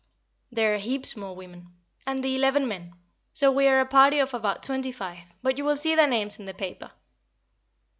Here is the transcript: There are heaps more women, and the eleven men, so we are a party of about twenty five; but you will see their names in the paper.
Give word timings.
There 0.51 0.73
are 0.73 0.79
heaps 0.79 1.15
more 1.15 1.35
women, 1.35 1.75
and 2.07 2.23
the 2.23 2.35
eleven 2.35 2.67
men, 2.67 2.95
so 3.33 3.51
we 3.51 3.67
are 3.67 3.79
a 3.79 3.85
party 3.85 4.17
of 4.17 4.33
about 4.33 4.63
twenty 4.63 4.91
five; 4.91 5.31
but 5.43 5.59
you 5.59 5.63
will 5.63 5.77
see 5.77 5.93
their 5.93 6.07
names 6.07 6.39
in 6.39 6.45
the 6.45 6.55
paper. 6.55 6.89